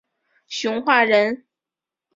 [0.47, 1.45] 熊化人。